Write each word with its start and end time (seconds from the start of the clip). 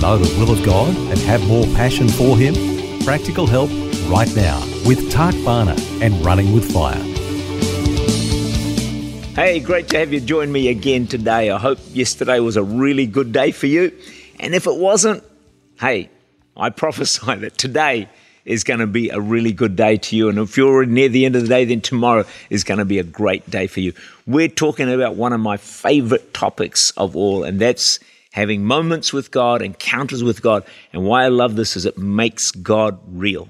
Know 0.00 0.16
the 0.16 0.38
will 0.38 0.52
of 0.52 0.64
God 0.64 0.94
and 0.96 1.18
have 1.20 1.44
more 1.48 1.64
passion 1.74 2.08
for 2.08 2.38
Him? 2.38 2.54
Practical 3.04 3.48
help 3.48 3.68
right 4.08 4.32
now 4.36 4.60
with 4.86 5.10
Tak 5.10 5.34
Bhana 5.44 5.74
and 6.00 6.24
Running 6.24 6.52
with 6.52 6.72
Fire. 6.72 7.02
Hey, 9.34 9.58
great 9.58 9.88
to 9.88 9.98
have 9.98 10.12
you 10.12 10.20
join 10.20 10.52
me 10.52 10.68
again 10.68 11.08
today. 11.08 11.50
I 11.50 11.58
hope 11.58 11.80
yesterday 11.90 12.38
was 12.38 12.56
a 12.56 12.62
really 12.62 13.06
good 13.06 13.32
day 13.32 13.50
for 13.50 13.66
you. 13.66 13.92
And 14.38 14.54
if 14.54 14.68
it 14.68 14.76
wasn't, 14.76 15.24
hey, 15.80 16.10
I 16.56 16.70
prophesy 16.84 17.34
that 17.34 17.58
today 17.58 18.08
is 18.44 18.62
going 18.62 18.80
to 18.80 18.86
be 18.86 19.10
a 19.10 19.20
really 19.20 19.52
good 19.52 19.74
day 19.74 19.96
to 19.96 20.14
you. 20.14 20.28
And 20.28 20.38
if 20.38 20.56
you're 20.56 20.86
near 20.86 21.08
the 21.08 21.26
end 21.26 21.34
of 21.34 21.42
the 21.42 21.48
day, 21.48 21.64
then 21.64 21.80
tomorrow 21.80 22.24
is 22.50 22.62
going 22.62 22.78
to 22.78 22.84
be 22.84 23.00
a 23.00 23.04
great 23.04 23.50
day 23.50 23.66
for 23.66 23.80
you. 23.80 23.94
We're 24.28 24.46
talking 24.46 24.92
about 24.92 25.16
one 25.16 25.32
of 25.32 25.40
my 25.40 25.56
favorite 25.56 26.32
topics 26.34 26.92
of 26.92 27.16
all, 27.16 27.42
and 27.42 27.58
that's 27.60 27.98
having 28.38 28.64
moments 28.64 29.12
with 29.12 29.30
God, 29.30 29.62
encounters 29.62 30.22
with 30.22 30.42
God. 30.42 30.64
And 30.92 31.04
why 31.04 31.24
I 31.24 31.28
love 31.28 31.56
this 31.56 31.76
is 31.76 31.84
it 31.84 31.98
makes 31.98 32.50
God 32.52 32.98
real. 33.08 33.48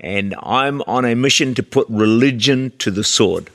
And 0.00 0.34
I'm 0.42 0.80
on 0.82 1.04
a 1.04 1.14
mission 1.14 1.54
to 1.54 1.62
put 1.62 1.86
religion 1.90 2.72
to 2.78 2.90
the 2.90 3.04
sword. 3.04 3.50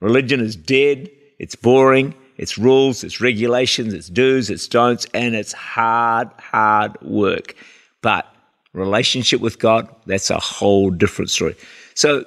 Religion 0.00 0.40
is 0.40 0.54
dead, 0.54 1.10
it's 1.38 1.54
boring, 1.54 2.14
it's 2.36 2.58
rules, 2.58 3.02
it's 3.02 3.20
regulations, 3.20 3.94
it's 3.94 4.08
do's, 4.08 4.50
it's 4.50 4.68
don'ts, 4.68 5.06
and 5.14 5.34
it's 5.34 5.54
hard, 5.54 6.28
hard 6.38 7.00
work. 7.00 7.56
But 8.02 8.26
relationship 8.74 9.40
with 9.40 9.58
God, 9.58 9.88
that's 10.06 10.30
a 10.30 10.38
whole 10.38 10.90
different 10.90 11.30
story. 11.30 11.56
So 11.94 12.26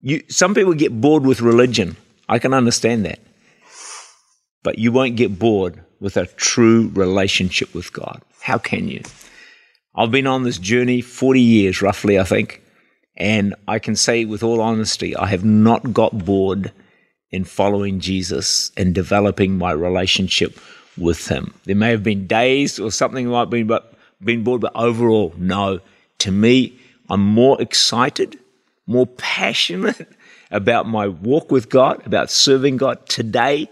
you 0.00 0.22
some 0.28 0.54
people 0.54 0.74
get 0.74 0.98
bored 1.00 1.24
with 1.24 1.40
religion. 1.40 1.96
I 2.28 2.38
can 2.38 2.54
understand 2.54 3.04
that. 3.04 3.20
But 4.64 4.78
you 4.78 4.90
won't 4.90 5.14
get 5.14 5.38
bored 5.38 5.80
with 6.00 6.16
a 6.16 6.26
true 6.26 6.90
relationship 6.94 7.72
with 7.72 7.92
God. 7.92 8.20
How 8.40 8.58
can 8.58 8.88
you? 8.88 9.02
I've 9.94 10.10
been 10.10 10.26
on 10.26 10.42
this 10.42 10.58
journey 10.58 11.00
40 11.00 11.40
years, 11.40 11.80
roughly, 11.80 12.18
I 12.18 12.24
think, 12.24 12.60
and 13.16 13.54
I 13.68 13.78
can 13.78 13.94
say 13.94 14.24
with 14.24 14.42
all 14.42 14.60
honesty, 14.60 15.14
I 15.14 15.26
have 15.26 15.44
not 15.44 15.92
got 15.92 16.24
bored 16.24 16.72
in 17.30 17.44
following 17.44 18.00
Jesus 18.00 18.72
and 18.76 18.94
developing 18.94 19.56
my 19.56 19.70
relationship 19.70 20.58
with 20.96 21.28
Him. 21.28 21.54
There 21.64 21.76
may 21.76 21.90
have 21.90 22.02
been 22.02 22.26
days 22.26 22.80
or 22.80 22.90
something 22.90 23.28
might 23.28 23.50
be, 23.50 23.62
but 23.62 23.94
been 24.22 24.42
bored, 24.42 24.62
but 24.62 24.74
overall, 24.74 25.34
no. 25.36 25.80
To 26.18 26.32
me, 26.32 26.78
I'm 27.08 27.20
more 27.20 27.60
excited, 27.60 28.38
more 28.86 29.06
passionate 29.18 30.08
about 30.50 30.88
my 30.88 31.08
walk 31.08 31.50
with 31.50 31.68
God, 31.68 32.04
about 32.06 32.30
serving 32.30 32.78
God 32.78 33.06
today 33.06 33.68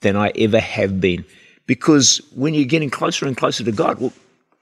than 0.00 0.16
I 0.16 0.32
ever 0.36 0.60
have 0.60 1.00
been. 1.00 1.24
Because 1.66 2.20
when 2.34 2.54
you're 2.54 2.64
getting 2.64 2.90
closer 2.90 3.26
and 3.26 3.36
closer 3.36 3.64
to 3.64 3.72
God, 3.72 4.00
well, 4.00 4.12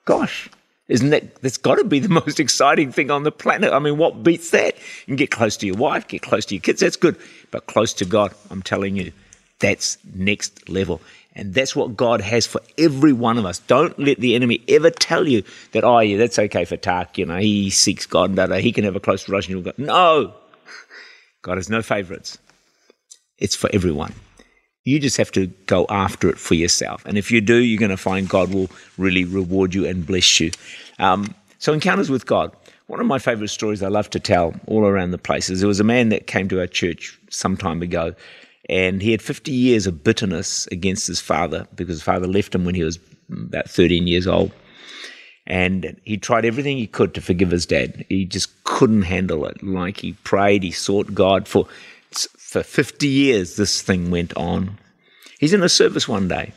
gosh, 0.05 0.49
isn't 0.89 1.11
that 1.11 1.41
that's 1.43 1.57
got 1.57 1.77
to 1.77 1.85
be 1.85 2.01
the 2.01 2.09
most 2.27 2.41
exciting 2.41 2.93
thing 2.93 3.11
on 3.11 3.23
the 3.23 3.33
planet? 3.33 3.73
I 3.73 3.79
mean, 3.79 3.99
what 3.99 4.23
beats 4.23 4.51
that? 4.51 4.77
You 4.77 5.07
can 5.07 5.17
get 5.17 5.31
close 5.31 5.57
to 5.59 5.67
your 5.67 5.77
wife, 5.77 6.09
get 6.09 6.23
close 6.23 6.45
to 6.47 6.55
your 6.55 6.63
kids, 6.63 6.81
that's 6.81 6.97
good. 6.97 7.17
But 7.51 7.67
close 7.67 7.93
to 7.95 8.05
God, 8.05 8.35
I'm 8.51 8.63
telling 8.63 8.97
you, 8.97 9.13
that's 9.59 9.99
next 10.15 10.69
level. 10.69 11.01
And 11.35 11.55
that's 11.55 11.77
what 11.77 11.97
God 11.97 12.21
has 12.21 12.47
for 12.47 12.61
every 12.77 13.13
one 13.13 13.39
of 13.39 13.45
us. 13.45 13.61
Don't 13.61 13.97
let 13.99 14.19
the 14.19 14.35
enemy 14.35 14.61
ever 14.67 14.91
tell 14.91 15.29
you 15.29 15.45
that, 15.73 15.85
oh, 15.85 16.01
yeah, 16.01 16.17
that's 16.17 16.39
okay 16.39 16.65
for 16.65 16.77
Tak. 16.77 17.17
You 17.17 17.27
know, 17.27 17.37
he 17.37 17.71
seeks 17.71 18.07
God 18.07 18.37
and 18.37 18.55
he 18.55 18.73
can 18.73 18.85
have 18.85 18.97
a 18.97 19.01
close 19.01 19.29
relationship 19.29 19.65
with 19.65 19.77
God. 19.77 19.87
No, 19.87 20.35
God 21.43 21.59
has 21.59 21.71
no 21.71 21.81
favorites. 21.81 22.39
It's 23.39 23.55
for 23.55 23.71
everyone. 23.73 24.15
You 24.89 24.99
just 24.99 25.17
have 25.19 25.31
to 25.33 25.49
go 25.67 25.85
after 25.91 26.29
it 26.31 26.39
for 26.39 26.55
yourself. 26.55 27.05
And 27.05 27.19
if 27.19 27.31
you 27.31 27.41
do, 27.41 27.57
you're 27.57 27.79
going 27.79 27.91
to 27.91 27.97
find 27.97 28.29
God 28.29 28.53
will 28.55 28.71
really 28.97 29.25
reward 29.25 29.75
you 29.75 29.87
and 29.87 30.07
bless 30.07 30.41
you. 30.41 30.51
Um, 30.99 31.35
so, 31.59 31.73
encounters 31.73 32.09
with 32.09 32.27
God. 32.27 32.53
One 32.87 33.01
of 33.01 33.07
my 33.07 33.19
favorite 33.19 33.49
stories 33.49 33.83
I 33.83 33.89
love 33.89 34.09
to 34.11 34.21
tell 34.21 34.55
all 34.67 34.87
around 34.87 35.11
the 35.11 35.19
places. 35.19 35.61
There 35.61 35.69
was 35.69 35.79
a 35.79 35.85
man 35.85 36.09
that 36.09 36.27
came 36.27 36.49
to 36.49 36.61
our 36.61 36.67
church 36.67 37.19
some 37.29 37.55
time 37.55 37.83
ago, 37.83 38.15
and 38.71 39.03
he 39.03 39.11
had 39.11 39.21
50 39.21 39.53
years 39.53 39.87
of 39.87 40.03
bitterness 40.03 40.67
against 40.69 41.07
his 41.07 41.21
father 41.21 41.67
because 41.75 41.97
his 41.97 42.03
father 42.03 42.27
left 42.27 42.55
him 42.55 42.65
when 42.65 42.75
he 42.75 42.83
was 42.83 42.99
about 43.31 43.69
13 43.69 44.07
years 44.07 44.27
old. 44.27 44.53
And 45.47 46.01
he 46.05 46.17
tried 46.17 46.47
everything 46.47 46.79
he 46.79 46.87
could 46.87 47.13
to 47.15 47.21
forgive 47.21 47.51
his 47.51 47.67
dad. 47.67 48.07
He 48.09 48.25
just 48.25 48.65
couldn't 48.65 49.03
handle 49.03 49.45
it. 49.45 49.63
Like 49.63 49.99
he 49.99 50.13
prayed, 50.25 50.63
he 50.63 50.71
sought 50.71 51.13
God 51.13 51.47
for 51.47 51.67
for 52.49 52.63
50 52.63 53.07
years, 53.07 53.57
this 53.57 53.83
thing 53.83 54.11
went 54.11 54.35
on. 54.35 54.79
He's 55.39 55.53
in 55.53 55.63
a 55.63 55.69
service 55.69 56.09
one 56.09 56.29
day, 56.29 56.55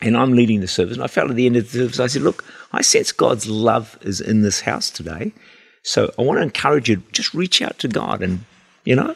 and 0.00 0.16
I'm 0.16 0.32
leading 0.32 0.60
the 0.60 0.66
service. 0.66 0.96
And 0.96 1.04
I 1.04 1.06
felt 1.06 1.30
at 1.30 1.36
the 1.36 1.46
end 1.46 1.54
of 1.54 1.70
the 1.70 1.78
service, 1.78 2.00
I 2.00 2.08
said, 2.08 2.22
Look, 2.22 2.44
I 2.72 2.82
sense 2.82 3.12
God's 3.12 3.46
love 3.46 3.96
is 4.02 4.20
in 4.20 4.42
this 4.42 4.62
house 4.62 4.90
today. 4.90 5.32
So 5.84 6.12
I 6.18 6.22
want 6.22 6.38
to 6.38 6.42
encourage 6.42 6.88
you, 6.88 7.04
just 7.12 7.34
reach 7.34 7.62
out 7.62 7.78
to 7.78 7.88
God. 7.88 8.20
And, 8.20 8.44
you 8.84 8.96
know, 8.96 9.14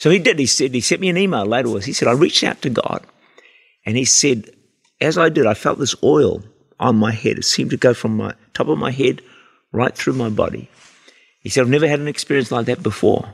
so 0.00 0.10
he 0.10 0.18
did. 0.18 0.40
He 0.40 0.46
said, 0.46 0.74
He 0.74 0.80
sent 0.80 1.00
me 1.00 1.08
an 1.08 1.16
email 1.16 1.46
later. 1.46 1.78
He 1.78 1.92
said, 1.92 2.08
I 2.08 2.12
reached 2.12 2.42
out 2.42 2.60
to 2.62 2.70
God. 2.70 3.06
And 3.86 3.96
he 3.96 4.04
said, 4.04 4.50
As 5.00 5.16
I 5.16 5.28
did, 5.28 5.46
I 5.46 5.54
felt 5.54 5.78
this 5.78 5.94
oil 6.02 6.42
on 6.80 6.96
my 6.96 7.12
head. 7.12 7.38
It 7.38 7.44
seemed 7.44 7.70
to 7.70 7.76
go 7.76 7.94
from 7.94 8.16
my 8.16 8.34
top 8.52 8.66
of 8.66 8.78
my 8.78 8.90
head 8.90 9.22
right 9.70 9.96
through 9.96 10.14
my 10.14 10.28
body. 10.28 10.68
He 11.40 11.50
said, 11.50 11.60
I've 11.60 11.68
never 11.68 11.86
had 11.86 12.00
an 12.00 12.08
experience 12.08 12.50
like 12.50 12.66
that 12.66 12.82
before. 12.82 13.32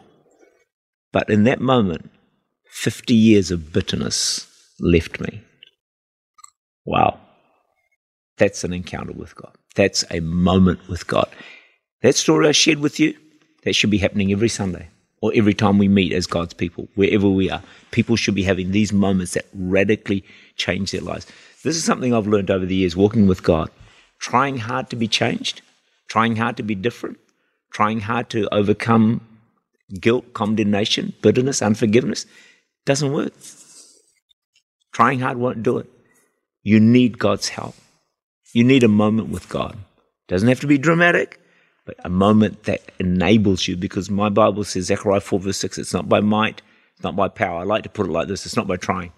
But 1.16 1.30
in 1.30 1.44
that 1.44 1.62
moment, 1.62 2.10
50 2.66 3.14
years 3.14 3.50
of 3.50 3.72
bitterness 3.72 4.46
left 4.78 5.18
me. 5.18 5.40
Wow. 6.84 7.18
That's 8.36 8.64
an 8.64 8.74
encounter 8.74 9.14
with 9.14 9.34
God. 9.34 9.56
That's 9.76 10.04
a 10.10 10.20
moment 10.20 10.86
with 10.90 11.06
God. 11.06 11.30
That 12.02 12.16
story 12.16 12.46
I 12.46 12.52
shared 12.52 12.80
with 12.80 13.00
you, 13.00 13.16
that 13.62 13.74
should 13.74 13.88
be 13.88 13.96
happening 13.96 14.30
every 14.30 14.50
Sunday 14.50 14.90
or 15.22 15.32
every 15.34 15.54
time 15.54 15.78
we 15.78 15.88
meet 15.88 16.12
as 16.12 16.26
God's 16.26 16.52
people, 16.52 16.86
wherever 16.96 17.30
we 17.30 17.48
are. 17.48 17.62
People 17.92 18.16
should 18.16 18.34
be 18.34 18.42
having 18.42 18.72
these 18.72 18.92
moments 18.92 19.32
that 19.32 19.46
radically 19.54 20.22
change 20.56 20.90
their 20.90 21.00
lives. 21.00 21.26
This 21.64 21.76
is 21.76 21.84
something 21.84 22.12
I've 22.12 22.26
learned 22.26 22.50
over 22.50 22.66
the 22.66 22.76
years 22.76 22.94
walking 22.94 23.26
with 23.26 23.42
God, 23.42 23.70
trying 24.18 24.58
hard 24.58 24.90
to 24.90 24.96
be 24.96 25.08
changed, 25.08 25.62
trying 26.08 26.36
hard 26.36 26.58
to 26.58 26.62
be 26.62 26.74
different, 26.74 27.18
trying 27.72 28.00
hard 28.00 28.28
to 28.28 28.54
overcome 28.54 29.22
guilt, 30.00 30.32
condemnation, 30.32 31.12
bitterness, 31.22 31.62
unforgiveness, 31.62 32.26
doesn't 32.84 33.12
work. 33.12 33.32
Trying 34.92 35.20
hard 35.20 35.38
won't 35.38 35.62
do 35.62 35.78
it. 35.78 35.90
You 36.62 36.80
need 36.80 37.18
God's 37.18 37.48
help. 37.48 37.74
You 38.52 38.64
need 38.64 38.82
a 38.82 38.88
moment 38.88 39.28
with 39.28 39.48
God. 39.48 39.76
Doesn't 40.28 40.48
have 40.48 40.60
to 40.60 40.66
be 40.66 40.78
dramatic, 40.78 41.40
but 41.84 41.96
a 42.04 42.08
moment 42.08 42.64
that 42.64 42.80
enables 42.98 43.68
you 43.68 43.76
because 43.76 44.10
my 44.10 44.28
Bible 44.28 44.64
says, 44.64 44.86
Zechariah 44.86 45.20
4 45.20 45.38
verse 45.38 45.58
6, 45.58 45.78
it's 45.78 45.92
not 45.92 46.08
by 46.08 46.20
might, 46.20 46.62
it's 46.94 47.04
not 47.04 47.14
by 47.14 47.28
power. 47.28 47.60
I 47.60 47.64
like 47.64 47.82
to 47.84 47.88
put 47.88 48.06
it 48.06 48.12
like 48.12 48.28
this 48.28 48.46
it's 48.46 48.56
not 48.56 48.66
by 48.66 48.76
trying. 48.76 49.12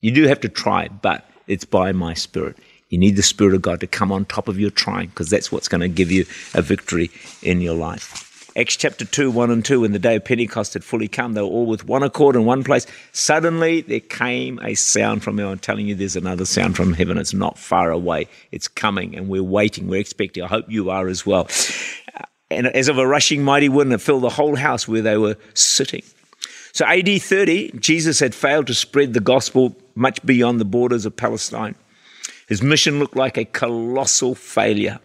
You 0.00 0.10
do 0.10 0.26
have 0.26 0.40
to 0.40 0.48
try, 0.48 0.88
but 0.88 1.28
it's 1.46 1.64
by 1.64 1.92
my 1.92 2.14
spirit. 2.14 2.56
You 2.90 2.98
need 2.98 3.16
the 3.16 3.22
Spirit 3.22 3.54
of 3.54 3.62
God 3.62 3.80
to 3.80 3.86
come 3.86 4.12
on 4.12 4.24
top 4.26 4.46
of 4.46 4.60
your 4.60 4.70
trying 4.70 5.08
because 5.08 5.30
that's 5.30 5.50
what's 5.50 5.66
going 5.66 5.80
to 5.80 5.88
give 5.88 6.12
you 6.12 6.26
a 6.52 6.62
victory 6.62 7.10
in 7.42 7.60
your 7.60 7.74
life. 7.74 8.33
Acts 8.56 8.76
chapter 8.76 9.04
2, 9.04 9.32
1 9.32 9.50
and 9.50 9.64
2, 9.64 9.80
when 9.80 9.90
the 9.90 9.98
day 9.98 10.14
of 10.14 10.24
Pentecost 10.24 10.74
had 10.74 10.84
fully 10.84 11.08
come, 11.08 11.32
they 11.32 11.40
were 11.40 11.48
all 11.48 11.66
with 11.66 11.86
one 11.86 12.04
accord 12.04 12.36
in 12.36 12.44
one 12.44 12.62
place. 12.62 12.86
Suddenly 13.10 13.80
there 13.80 13.98
came 13.98 14.60
a 14.62 14.74
sound 14.76 15.24
from 15.24 15.38
heaven. 15.38 15.54
I'm 15.54 15.58
telling 15.58 15.88
you, 15.88 15.96
there's 15.96 16.14
another 16.14 16.44
sound 16.44 16.76
from 16.76 16.92
heaven. 16.92 17.18
It's 17.18 17.34
not 17.34 17.58
far 17.58 17.90
away. 17.90 18.28
It's 18.52 18.68
coming, 18.68 19.16
and 19.16 19.28
we're 19.28 19.42
waiting. 19.42 19.88
We're 19.88 19.98
expecting. 19.98 20.44
I 20.44 20.46
hope 20.46 20.66
you 20.68 20.88
are 20.90 21.08
as 21.08 21.26
well. 21.26 21.48
Uh, 22.14 22.22
and 22.48 22.68
as 22.68 22.86
of 22.86 22.96
a 22.96 23.06
rushing 23.08 23.42
mighty 23.42 23.68
wind, 23.68 23.92
it 23.92 23.98
filled 23.98 24.22
the 24.22 24.30
whole 24.30 24.54
house 24.54 24.86
where 24.86 25.02
they 25.02 25.16
were 25.16 25.36
sitting. 25.54 26.04
So, 26.72 26.86
AD 26.86 27.08
30, 27.08 27.72
Jesus 27.80 28.20
had 28.20 28.36
failed 28.36 28.68
to 28.68 28.74
spread 28.74 29.14
the 29.14 29.20
gospel 29.20 29.74
much 29.96 30.24
beyond 30.24 30.60
the 30.60 30.64
borders 30.64 31.04
of 31.04 31.16
Palestine. 31.16 31.74
His 32.46 32.62
mission 32.62 33.00
looked 33.00 33.16
like 33.16 33.36
a 33.36 33.46
colossal 33.46 34.36
failure. 34.36 35.00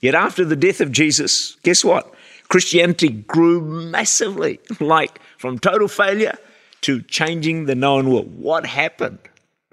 Yet, 0.00 0.14
after 0.14 0.44
the 0.44 0.56
death 0.56 0.82
of 0.82 0.92
Jesus, 0.92 1.56
guess 1.62 1.82
what? 1.82 2.14
Christianity 2.48 3.08
grew 3.08 3.60
massively, 3.60 4.60
like 4.80 5.20
from 5.38 5.58
total 5.58 5.88
failure 5.88 6.36
to 6.82 7.02
changing 7.02 7.66
the 7.66 7.74
known 7.74 8.10
world. 8.10 8.38
What 8.38 8.66
happened? 8.66 9.18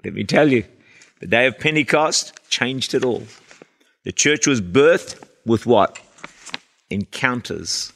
Let 0.04 0.14
me 0.14 0.24
tell 0.24 0.50
you. 0.50 0.64
The 1.20 1.26
day 1.26 1.46
of 1.46 1.60
Pentecost 1.60 2.32
changed 2.48 2.94
it 2.94 3.04
all. 3.04 3.22
The 4.04 4.12
church 4.12 4.46
was 4.46 4.60
birthed 4.60 5.22
with 5.46 5.66
what? 5.66 6.00
Encounters 6.90 7.92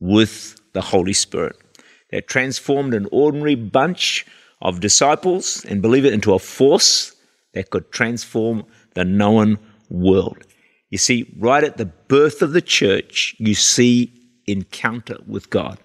with 0.00 0.60
the 0.74 0.82
Holy 0.82 1.14
Spirit. 1.14 1.56
That 2.10 2.28
transformed 2.28 2.94
an 2.94 3.06
ordinary 3.10 3.54
bunch 3.54 4.26
of 4.60 4.80
disciples 4.80 5.64
and 5.64 5.80
believe 5.80 6.04
it 6.04 6.12
into 6.12 6.34
a 6.34 6.38
force 6.38 7.14
that 7.54 7.70
could 7.70 7.90
transform 7.90 8.64
the 8.94 9.04
known 9.04 9.58
world. 9.88 10.38
You 10.90 10.98
see, 10.98 11.32
right 11.38 11.64
at 11.64 11.76
the 11.76 11.86
birth 11.86 12.40
of 12.40 12.52
the 12.52 12.62
church, 12.62 13.34
you 13.38 13.54
see 13.54 14.12
encounter 14.46 15.18
with 15.26 15.50
God. 15.50 15.78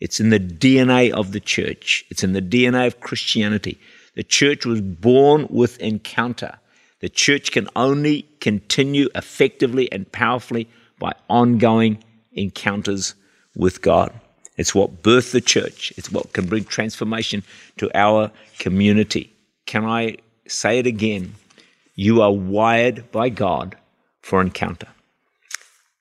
It's 0.00 0.20
in 0.20 0.30
the 0.30 0.40
DNA 0.40 1.10
of 1.12 1.32
the 1.32 1.40
church. 1.40 2.04
It's 2.10 2.24
in 2.24 2.32
the 2.32 2.42
DNA 2.42 2.86
of 2.86 3.00
Christianity. 3.00 3.78
The 4.14 4.24
church 4.24 4.64
was 4.64 4.80
born 4.80 5.46
with 5.50 5.78
encounter. 5.78 6.58
The 7.00 7.08
church 7.08 7.52
can 7.52 7.68
only 7.76 8.22
continue 8.40 9.08
effectively 9.14 9.90
and 9.92 10.10
powerfully 10.10 10.68
by 10.98 11.12
ongoing 11.28 12.02
encounters 12.32 13.14
with 13.54 13.82
God. 13.82 14.12
It's 14.56 14.74
what 14.74 15.02
birthed 15.02 15.32
the 15.32 15.42
church. 15.42 15.92
It's 15.98 16.10
what 16.10 16.32
can 16.32 16.46
bring 16.46 16.64
transformation 16.64 17.42
to 17.76 17.90
our 17.94 18.30
community. 18.58 19.34
Can 19.66 19.84
I 19.84 20.16
say 20.48 20.78
it 20.78 20.86
again? 20.86 21.34
You 21.94 22.22
are 22.22 22.32
wired 22.32 23.10
by 23.12 23.28
God 23.28 23.76
for 24.26 24.40
encounter. 24.40 24.88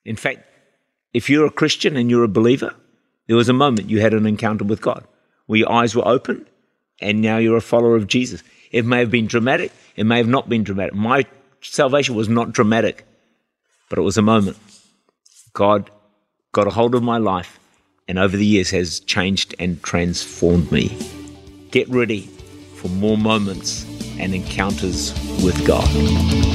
In 0.04 0.16
fact, 0.16 0.40
if 1.14 1.30
you're 1.30 1.46
a 1.46 1.52
Christian 1.52 1.96
and 1.96 2.10
you're 2.10 2.24
a 2.24 2.40
believer, 2.40 2.74
there 3.28 3.36
was 3.36 3.50
a 3.50 3.54
moment 3.54 3.92
you 3.92 4.02
had 4.02 4.16
an 4.16 4.26
encounter 4.26 4.66
with 4.66 4.82
God 4.82 5.06
where 5.46 5.60
your 5.60 5.72
eyes 5.72 5.96
were 5.96 6.08
open 6.08 6.48
and 7.00 7.22
now 7.22 7.38
you're 7.38 7.56
a 7.56 7.62
follower 7.62 7.96
of 7.96 8.08
Jesus. 8.08 8.42
It 8.72 8.84
may 8.84 8.98
have 8.98 9.12
been 9.12 9.28
dramatic, 9.28 9.72
it 9.96 10.06
may 10.06 10.18
have 10.18 10.28
not 10.28 10.50
been 10.50 10.64
dramatic. 10.64 10.96
My 10.96 11.26
salvation 11.62 12.16
was 12.16 12.28
not 12.28 12.52
dramatic, 12.52 13.06
but 13.90 14.00
it 14.00 14.02
was 14.02 14.18
a 14.18 14.24
moment. 14.24 14.58
God 15.54 15.92
got 16.52 16.66
a 16.66 16.72
hold 16.72 16.96
of 16.96 17.04
my 17.04 17.20
life 17.20 17.60
and 18.08 18.18
over 18.18 18.36
the 18.36 18.46
years 18.46 18.72
has 18.72 19.02
changed 19.02 19.54
and 19.60 19.84
transformed 19.84 20.72
me. 20.72 20.98
Get 21.70 21.88
ready 21.90 22.22
for 22.78 22.88
more 22.88 23.20
moments 23.20 23.86
and 24.18 24.34
encounters 24.34 25.14
with 25.44 25.64
God. 25.68 26.55